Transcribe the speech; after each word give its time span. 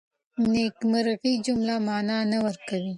نيمګړې 0.51 1.31
جمله 1.45 1.75
مانا 1.87 2.17
نه 2.31 2.37
ورکوي. 2.45 2.89